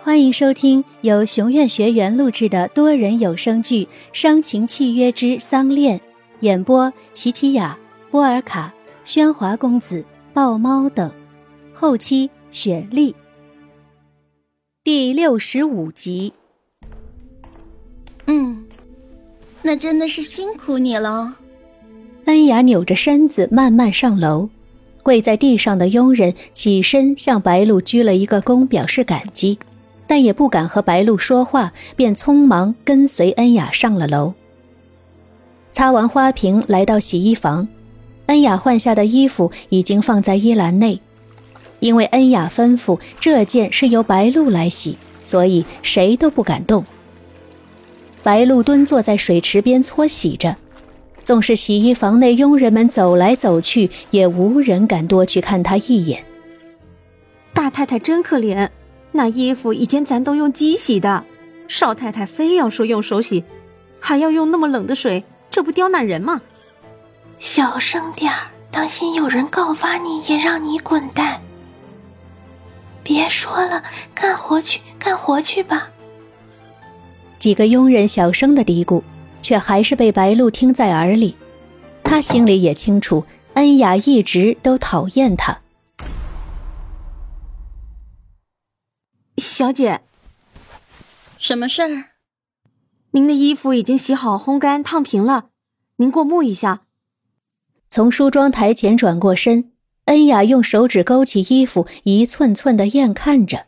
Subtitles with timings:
[0.00, 5.98] 欢迎收听由熊院学员录制的多人有声剧《伤情契约之丧恋》，
[6.40, 7.76] 演播：琪琪雅、
[8.08, 8.72] 波尔卡、
[9.04, 11.10] 喧哗公子、豹猫等，
[11.74, 13.14] 后期雪莉。
[14.84, 16.32] 第六十五集。
[18.26, 18.64] 嗯，
[19.62, 21.38] 那真的是辛苦你了。
[22.26, 24.48] 恩雅扭着身子慢慢上楼，
[25.02, 29.58] 跪在地上的佣人起身向白露鞠了一个躬，表示感激。
[30.08, 34.34] 但也不敢和白露说话，便匆忙跟随恩雅上了楼。
[35.72, 37.68] 擦完花瓶，来到洗衣房，
[38.26, 41.00] 恩雅换下的衣服已经放在衣篮内。
[41.80, 46.84] 因为恩雅吩咐这件是由白露来洗，所以谁都不敢动。
[48.24, 50.56] 白露蹲坐在水池边搓洗着，
[51.22, 56.24] 纵是洗衣房内佣人们走来走去，也无人敢多去看她一眼。
[57.52, 58.68] 大太太真可怜。
[59.18, 61.24] 那衣服以前咱都用机洗的，
[61.66, 63.42] 少太太非要说用手洗，
[63.98, 66.40] 还要用那么冷的水，这不刁难人吗？
[67.36, 71.40] 小声点儿，当心有人告发你，也让你滚蛋。
[73.02, 73.82] 别说了，
[74.14, 75.88] 干活去，干活去吧。
[77.40, 79.02] 几个佣人小声的嘀咕，
[79.42, 81.34] 却还是被白露听在耳里。
[82.04, 85.58] 他心里也清楚，恩雅一直都讨厌他。
[89.58, 90.02] 小姐，
[91.36, 92.10] 什么事儿？
[93.10, 95.50] 您的衣服已经洗好、烘干、烫平了，
[95.96, 96.86] 您过目一下。
[97.90, 99.72] 从梳妆台前转过身，
[100.04, 103.66] 恩雅用手指勾起衣服，一寸寸的验看着。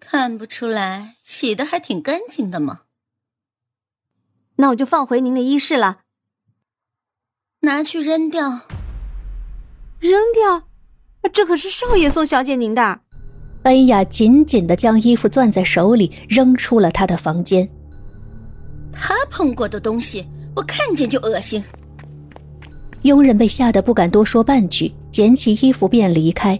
[0.00, 2.80] 看不出来，洗的还挺干净的嘛。
[4.56, 6.00] 那我就放回您的衣室了。
[7.60, 8.62] 拿去扔掉。
[10.00, 10.68] 扔掉？
[11.32, 13.02] 这可是少爷送小姐您的。
[13.64, 17.68] 恩雅紧紧的将衣服攥在手里，扔出了他的房间。
[18.92, 21.62] 他碰过的东西，我看见就恶心。
[23.02, 26.58] 佣人被吓得不敢多说半句，捡起衣服便离开。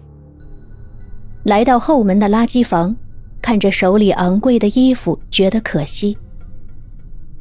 [1.45, 2.95] 来到后门的垃圾房，
[3.41, 6.17] 看着手里昂贵的衣服，觉得可惜。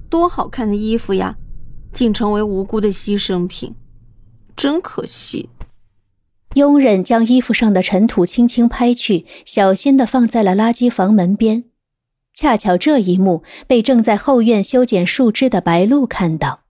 [0.10, 1.36] 多好看的衣服呀，
[1.92, 3.76] 竟成为无辜的牺牲品，
[4.56, 5.50] 真可惜。
[6.58, 11.66] 佣人将衣服上的尘土轻轻拍去，小心的放在了垃圾房门边。
[12.34, 16.62] 恰巧这一幕被正在后院修剪树枝的白露看到。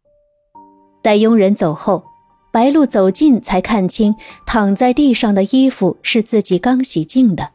[1.02, 2.04] 待佣人走后，
[2.52, 4.14] 白露走近才看清
[4.46, 7.52] 躺在地上的衣服是自己刚洗净的。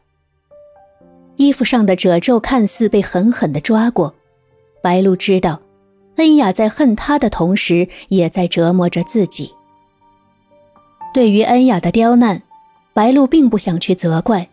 [1.35, 4.15] 衣服上的褶皱看似被狠狠的抓过，
[4.81, 5.61] 白露知道，
[6.15, 9.53] 恩雅在恨他的同时，也在折磨着自己。
[11.13, 12.41] 对于恩雅的刁难，
[12.91, 14.49] 白露并不想去责怪，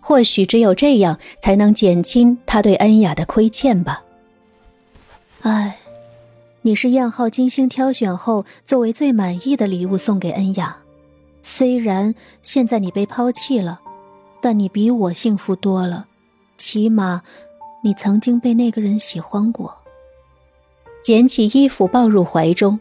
[0.00, 4.04] 或许只有这样才能减轻他对恩雅的亏欠吧。
[5.42, 5.76] 唉，
[6.62, 10.76] 你是燕浩精心挑选后作为最满意的礼物送给恩雅，
[11.42, 13.80] 虽然现在你被抛弃了，
[14.40, 16.06] 但你比我幸福多了，
[16.56, 17.22] 起码
[17.82, 19.74] 你曾经被那个人喜欢过。
[21.02, 22.78] 捡起衣服抱入怀中。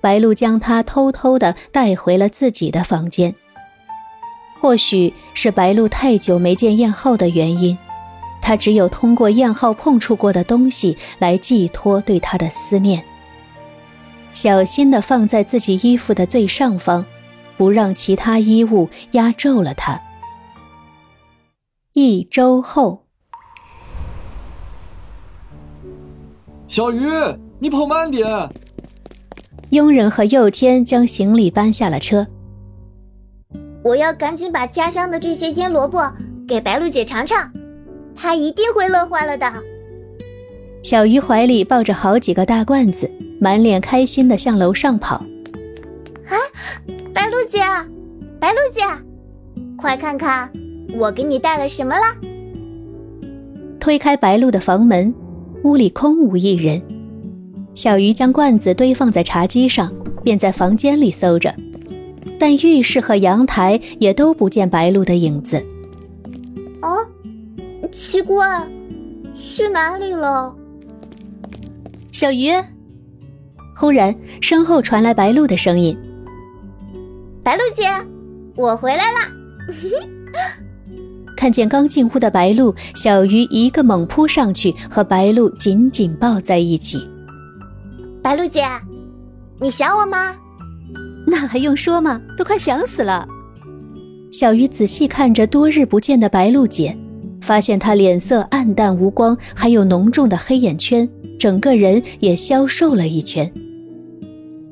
[0.00, 3.34] 白露将他偷偷的带回了自己的房间。
[4.60, 7.78] 或许是白露太久没见燕浩的原因，
[8.42, 13.04] 他只有通过燕浩碰触过的东西来寄托对他的思念。
[14.32, 17.04] 小心的放在自己衣服的最上方，
[17.56, 20.00] 不让其他衣物压皱了它。
[21.92, 23.04] 一周后，
[26.68, 27.08] 小鱼，
[27.58, 28.26] 你跑慢点。
[29.70, 32.26] 佣人和佑天将行李搬下了车。
[33.82, 36.10] 我要赶紧把家乡的这些腌萝卜
[36.46, 37.50] 给白露姐尝尝，
[38.16, 39.52] 她一定会乐坏了的。
[40.82, 45.16] 小鱼怀里抱着好几个大罐子，满脸开心的向楼上跑。
[46.26, 46.36] 啊，
[47.12, 47.60] 白露姐，
[48.40, 48.80] 白露姐，
[49.76, 50.50] 快看看
[50.98, 52.04] 我给你带了什么了！
[53.78, 55.14] 推开白露的房门，
[55.62, 56.82] 屋里空无一人。
[57.78, 59.88] 小鱼将罐子堆放在茶几上，
[60.24, 61.54] 便在房间里搜着，
[62.36, 65.64] 但浴室和阳台也都不见白露的影子。
[66.80, 66.90] 啊，
[67.92, 68.68] 奇怪，
[69.32, 70.52] 去哪里了？
[72.10, 72.50] 小鱼！
[73.76, 75.96] 忽然，身后传来白露的声音
[77.44, 77.84] ：“白露姐，
[78.56, 79.30] 我回来啦！”
[81.38, 87.08] 看见刚进屋的白露，小鱼一个猛扑上去，和白露紧紧抱在一起。
[88.28, 88.62] 白露姐，
[89.58, 90.36] 你想我吗？
[91.26, 92.20] 那还用说吗？
[92.36, 93.26] 都快想死了。
[94.30, 96.94] 小鱼仔细看着多日不见的白露姐，
[97.40, 101.08] 发现她脸色暗淡无光，还有浓重的黑眼圈，
[101.38, 103.50] 整个人也消瘦了一圈。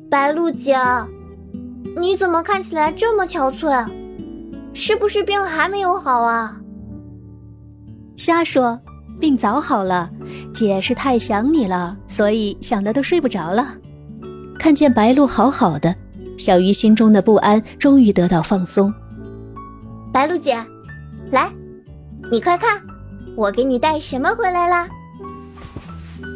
[0.07, 0.77] 白露姐，
[1.99, 3.87] 你怎么看起来这么憔悴？
[4.71, 6.61] 是不是病还没有好啊？
[8.17, 8.79] 瞎说，
[9.19, 10.09] 病早好了，
[10.53, 13.67] 姐是太想你了，所以想的都睡不着了。
[14.59, 15.93] 看见白露好好的，
[16.37, 18.93] 小鱼心中的不安终于得到放松。
[20.11, 20.57] 白露姐，
[21.31, 21.51] 来，
[22.31, 22.81] 你快看，
[23.35, 24.87] 我给你带什么回来啦？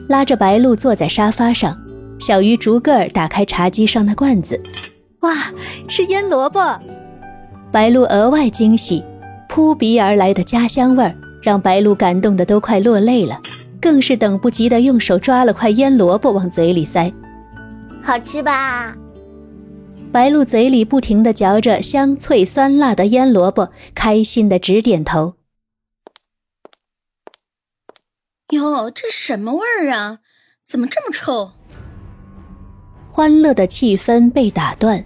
[0.07, 1.77] 拉着白露坐在沙发上，
[2.19, 4.61] 小鱼逐个打开茶几上的罐子，
[5.21, 5.35] 哇，
[5.87, 6.59] 是腌萝卜！
[7.71, 9.03] 白露额外惊喜，
[9.47, 13.41] 扑鼻而来的家乡味儿让白露感动的都快落泪了，
[13.81, 17.11] 更是等不及的用手抓了块腌萝卜往嘴里塞。
[18.03, 18.95] 好吃吧？
[20.11, 25.35] 白露嘴里不停的嚼着香脆酸辣的腌萝卜，开心的直点头。
[28.49, 30.19] 哟，这什么味儿啊？
[30.67, 31.51] 怎么这么臭？
[33.09, 35.03] 欢乐的气氛被打断。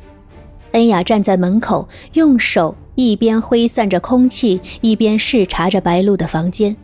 [0.71, 6.75] 恩雅站在门口，用手一边挥散着空气，一边视察着白露的房间。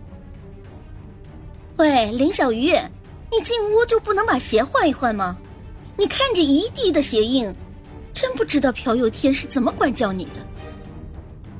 [1.78, 2.68] 喂，林小鱼，
[3.32, 5.38] 你进屋就不能把鞋换一换吗？
[5.98, 7.54] 你看着一地的鞋印，
[8.12, 10.32] 真不知道朴有天是怎么管教你的。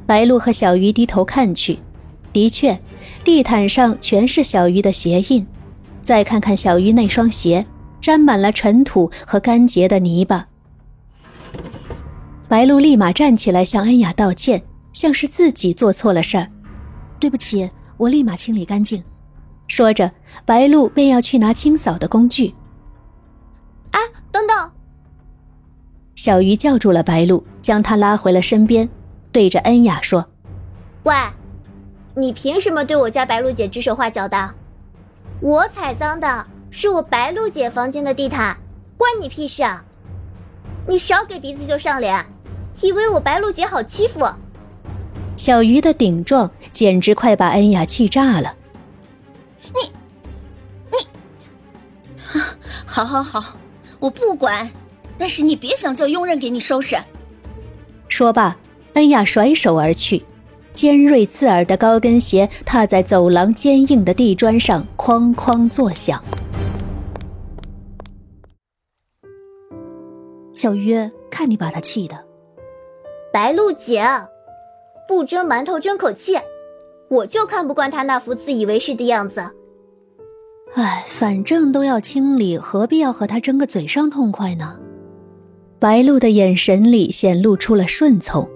[0.06, 1.80] 白露和小鱼低头看去，
[2.34, 2.78] 的确，
[3.24, 5.48] 地毯上全是小鱼的鞋印。
[6.04, 7.66] 再看看小鱼那双鞋，
[8.02, 10.48] 沾满了尘土和干结的泥巴。
[12.52, 14.62] 白露立马站起来向恩雅道歉，
[14.92, 16.50] 像是自己做错了事儿。
[17.18, 19.02] 对不起，我立马清理干净。
[19.70, 20.12] 说着，
[20.44, 22.54] 白露便要去拿清扫的工具。
[23.92, 24.02] 哎，
[24.34, 24.70] 等等！
[26.16, 28.90] 小鱼叫住了白露，将她拉回了身边，
[29.32, 30.28] 对着恩雅说
[31.04, 31.16] ：“喂，
[32.16, 34.54] 你凭什么对我家白露姐指手画脚的？
[35.40, 38.58] 我踩脏的是我白露姐房间的地毯，
[38.98, 39.86] 关你屁事啊！
[40.86, 42.14] 你少给鼻子就上脸！”
[42.82, 44.32] 以为我白露姐好欺负？
[45.38, 48.56] 小鱼的顶撞简直快把恩雅气炸了。
[49.64, 49.92] 你，
[50.92, 50.98] 你，
[52.86, 53.58] 好好好，
[54.00, 54.70] 我不管，
[55.18, 56.96] 但是你别想叫佣人给你收拾。
[58.08, 58.58] 说罢，
[58.94, 60.24] 恩雅甩手而去，
[60.74, 66.24] 尖锐刺耳的高跟鞋踏在走廊坚硬的地砖上，哐哐作响。
[70.54, 72.31] 小鱼，看你把他气的。
[73.32, 74.04] 白露姐，
[75.08, 76.38] 不蒸馒头争口气，
[77.10, 79.42] 我就看不惯他那副自以为是的样子。
[80.76, 84.78] 哎，反正都要清理，何必要和他争个嘴上痛快呢？
[85.80, 88.48] 白露的眼神里显露出了顺从。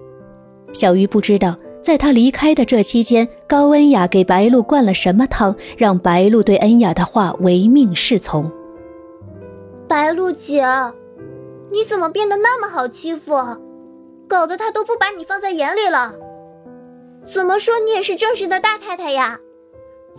[0.72, 8.50] 小鱼不知道，在他离开的这期间，高恩雅给白露灌了什么汤，让白露对恩雅的话唯命是从。
[9.88, 10.66] 白露姐，
[11.72, 13.34] 你怎么变得那么好欺负？
[14.28, 16.14] 搞得他都不把你放在眼里了。
[17.32, 19.38] 怎么说你也是正式的大太太呀？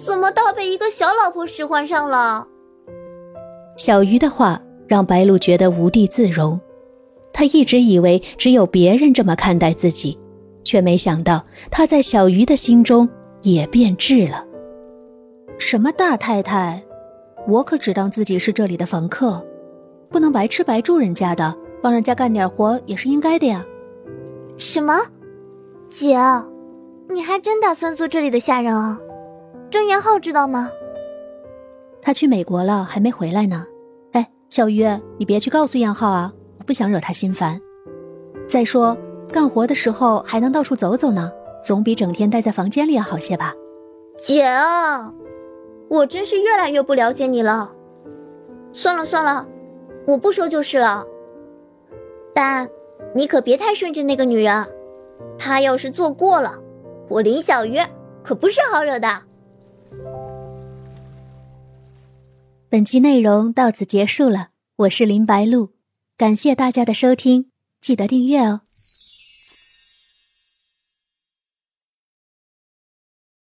[0.06, 2.48] 怎么倒被一个小老婆使唤上了？
[3.78, 6.60] 小鱼的话让白露觉得无地自容。
[7.32, 10.18] 她一直以为只有别人这么看待自己，
[10.64, 13.08] 却没想到她在小鱼的心中
[13.42, 14.46] 也变质了。
[15.60, 16.84] 什么大太太？
[17.48, 19.46] 我可只当自己是这里的房客，
[20.10, 23.66] 不能白吃白住人家的，帮人家干点活也是应该的呀。
[24.58, 24.94] 什么，
[25.88, 26.18] 姐，
[27.10, 29.00] 你还真打算做这里的下人啊？
[29.70, 30.72] 郑延浩知道吗？
[32.02, 33.66] 他去美国了，还没回来呢。
[34.14, 34.84] 哎，小鱼，
[35.18, 37.62] 你别去告诉燕浩啊，我不想惹他心烦。
[38.48, 38.98] 再说，
[39.32, 41.32] 干活的时候还能到处走走呢，
[41.64, 43.54] 总比整天待在房间里要好些吧？
[44.18, 45.14] 姐啊，
[45.90, 47.72] 我真是越来越不了解你了。
[48.74, 49.48] 算了算了，
[50.08, 51.06] 我不说就是了。
[52.34, 52.68] 但。
[53.14, 54.68] 你可别太顺着那个女人，
[55.38, 56.58] 她要是做过了，
[57.10, 57.80] 我林小鱼
[58.24, 59.24] 可不是好惹的。
[62.70, 65.72] 本期内容到此结束了，我是林白露，
[66.18, 67.50] 感谢大家的收听，
[67.80, 68.62] 记得订阅哦。